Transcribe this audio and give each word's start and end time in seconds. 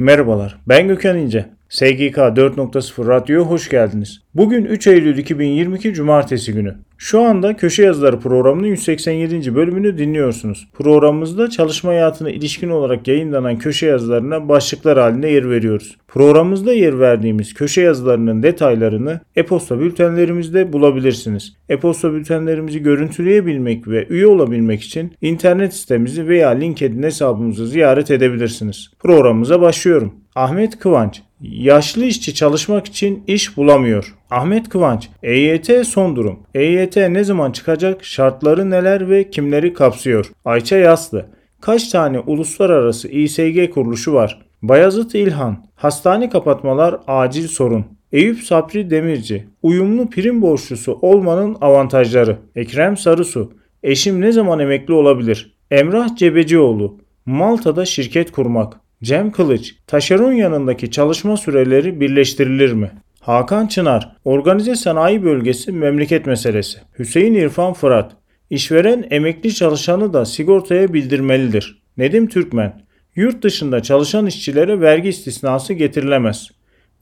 Merhabalar, 0.00 0.56
ben 0.66 0.88
Gökhan 0.88 1.18
İnce. 1.18 1.46
SGK 1.70 2.16
4.0 2.16 3.06
Radyo'ya 3.06 3.46
hoş 3.46 3.68
geldiniz. 3.68 4.20
Bugün 4.34 4.64
3 4.64 4.86
Eylül 4.86 5.18
2022 5.18 5.94
Cumartesi 5.94 6.52
günü. 6.52 6.74
Şu 6.98 7.20
anda 7.20 7.56
Köşe 7.56 7.82
Yazıları 7.82 8.20
programının 8.20 8.66
187. 8.66 9.54
bölümünü 9.54 9.98
dinliyorsunuz. 9.98 10.68
Programımızda 10.72 11.50
çalışma 11.50 11.90
hayatına 11.90 12.30
ilişkin 12.30 12.70
olarak 12.70 13.08
yayınlanan 13.08 13.58
köşe 13.58 13.86
yazılarına 13.86 14.48
başlıklar 14.48 14.98
halinde 14.98 15.28
yer 15.28 15.50
veriyoruz. 15.50 15.96
Programımızda 16.08 16.72
yer 16.72 17.00
verdiğimiz 17.00 17.54
köşe 17.54 17.80
yazılarının 17.80 18.42
detaylarını 18.42 19.20
e-posta 19.36 19.80
bültenlerimizde 19.80 20.72
bulabilirsiniz. 20.72 21.52
E-posta 21.68 22.12
bültenlerimizi 22.12 22.82
görüntüleyebilmek 22.82 23.88
ve 23.88 24.06
üye 24.08 24.26
olabilmek 24.26 24.82
için 24.82 25.12
internet 25.20 25.74
sitemizi 25.74 26.28
veya 26.28 26.48
LinkedIn 26.48 27.02
hesabımızı 27.02 27.66
ziyaret 27.66 28.10
edebilirsiniz. 28.10 28.90
Programımıza 28.98 29.60
başlıyorum. 29.60 30.14
Ahmet 30.34 30.78
Kıvanç 30.78 31.22
Yaşlı 31.40 32.04
işçi 32.04 32.34
çalışmak 32.34 32.86
için 32.86 33.24
iş 33.26 33.56
bulamıyor. 33.56 34.14
Ahmet 34.30 34.68
Kıvanç, 34.68 35.08
EYT 35.22 35.86
son 35.86 36.16
durum. 36.16 36.38
EYT 36.54 36.96
ne 36.96 37.24
zaman 37.24 37.52
çıkacak? 37.52 38.04
Şartları 38.04 38.70
neler 38.70 39.10
ve 39.10 39.30
kimleri 39.30 39.74
kapsıyor? 39.74 40.32
Ayça 40.44 40.76
Yaslı, 40.76 41.26
kaç 41.60 41.88
tane 41.88 42.18
uluslararası 42.18 43.08
İSG 43.08 43.70
kuruluşu 43.70 44.12
var? 44.12 44.42
Bayazıt 44.62 45.14
İlhan, 45.14 45.66
hastane 45.74 46.30
kapatmalar 46.30 47.00
acil 47.06 47.48
sorun. 47.48 47.84
Eyüp 48.12 48.40
Sapri 48.40 48.90
Demirci, 48.90 49.46
uyumlu 49.62 50.10
prim 50.10 50.42
borçlusu 50.42 50.98
olmanın 51.02 51.56
avantajları. 51.60 52.38
Ekrem 52.56 52.96
Sarısu, 52.96 53.52
eşim 53.82 54.20
ne 54.20 54.32
zaman 54.32 54.58
emekli 54.58 54.94
olabilir? 54.94 55.56
Emrah 55.70 56.16
Cebecioğlu, 56.16 56.98
Malta'da 57.26 57.84
şirket 57.84 58.32
kurmak. 58.32 58.80
Cem 59.02 59.32
Kılıç, 59.32 59.74
taşeron 59.86 60.32
yanındaki 60.32 60.90
çalışma 60.90 61.36
süreleri 61.36 62.00
birleştirilir 62.00 62.72
mi? 62.72 62.90
Hakan 63.20 63.66
Çınar, 63.66 64.16
organize 64.24 64.74
sanayi 64.74 65.24
bölgesi 65.24 65.72
memleket 65.72 66.26
meselesi. 66.26 66.78
Hüseyin 66.98 67.34
İrfan 67.34 67.72
Fırat, 67.72 68.12
işveren 68.50 69.06
emekli 69.10 69.54
çalışanı 69.54 70.12
da 70.12 70.24
sigortaya 70.24 70.92
bildirmelidir. 70.92 71.82
Nedim 71.96 72.28
Türkmen, 72.28 72.82
yurt 73.16 73.42
dışında 73.42 73.82
çalışan 73.82 74.26
işçilere 74.26 74.80
vergi 74.80 75.08
istisnası 75.08 75.72
getirilemez. 75.72 76.48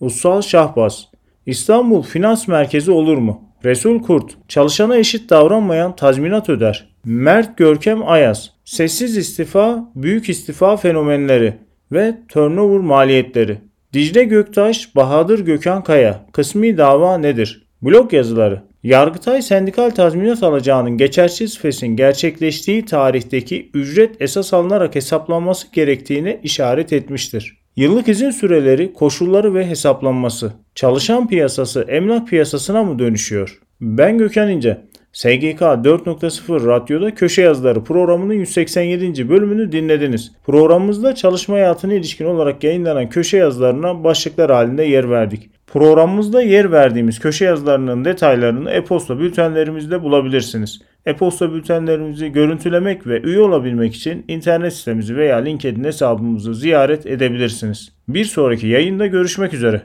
Ussal 0.00 0.42
Şahbaz, 0.42 1.08
İstanbul 1.46 2.02
Finans 2.02 2.48
Merkezi 2.48 2.90
olur 2.90 3.18
mu? 3.18 3.42
Resul 3.64 4.02
Kurt, 4.02 4.48
çalışana 4.48 4.96
eşit 4.96 5.30
davranmayan 5.30 5.96
tazminat 5.96 6.48
öder. 6.48 6.88
Mert 7.04 7.58
Görkem 7.58 8.08
Ayaz, 8.08 8.50
sessiz 8.64 9.16
istifa, 9.16 9.92
büyük 9.94 10.28
istifa 10.28 10.76
fenomenleri 10.76 11.67
ve 11.92 12.14
turnover 12.28 12.80
maliyetleri. 12.80 13.58
Dicle 13.92 14.24
Göktaş, 14.24 14.96
Bahadır 14.96 15.38
Gökhan 15.38 15.84
Kaya, 15.84 16.26
kısmi 16.32 16.78
dava 16.78 17.18
nedir? 17.18 17.66
Blog 17.82 18.12
yazıları. 18.12 18.62
Yargıtay 18.82 19.42
sendikal 19.42 19.90
tazminat 19.90 20.42
alacağının 20.42 20.96
geçersiz 20.96 21.58
fesin 21.58 21.86
gerçekleştiği 21.86 22.84
tarihteki 22.84 23.70
ücret 23.74 24.22
esas 24.22 24.54
alınarak 24.54 24.94
hesaplanması 24.94 25.72
gerektiğine 25.72 26.40
işaret 26.42 26.92
etmiştir. 26.92 27.58
Yıllık 27.76 28.08
izin 28.08 28.30
süreleri, 28.30 28.92
koşulları 28.92 29.54
ve 29.54 29.66
hesaplanması. 29.66 30.52
Çalışan 30.74 31.28
piyasası 31.28 31.82
emlak 31.88 32.28
piyasasına 32.28 32.82
mı 32.82 32.98
dönüşüyor? 32.98 33.60
Ben 33.80 34.18
Gökhan 34.18 34.50
İnce. 34.50 34.80
SGK 35.18 35.60
4.0 35.60 36.66
Radyo'da 36.66 37.14
Köşe 37.14 37.42
Yazıları 37.42 37.84
programının 37.84 38.34
187. 38.34 39.28
bölümünü 39.28 39.72
dinlediniz. 39.72 40.32
Programımızda 40.46 41.14
çalışma 41.14 41.54
hayatına 41.54 41.94
ilişkin 41.94 42.24
olarak 42.24 42.64
yayınlanan 42.64 43.08
köşe 43.08 43.36
yazılarına 43.36 44.04
başlıklar 44.04 44.50
halinde 44.50 44.84
yer 44.84 45.10
verdik. 45.10 45.50
Programımızda 45.66 46.42
yer 46.42 46.72
verdiğimiz 46.72 47.18
köşe 47.18 47.44
yazılarının 47.44 48.04
detaylarını 48.04 48.70
e-posta 48.70 49.18
bültenlerimizde 49.18 50.02
bulabilirsiniz. 50.02 50.80
E-posta 51.06 51.52
bültenlerimizi 51.52 52.32
görüntülemek 52.32 53.06
ve 53.06 53.20
üye 53.20 53.40
olabilmek 53.40 53.94
için 53.94 54.24
internet 54.28 54.72
sitemizi 54.72 55.16
veya 55.16 55.36
LinkedIn 55.36 55.84
hesabımızı 55.84 56.54
ziyaret 56.54 57.06
edebilirsiniz. 57.06 57.92
Bir 58.08 58.24
sonraki 58.24 58.66
yayında 58.66 59.06
görüşmek 59.06 59.54
üzere. 59.54 59.82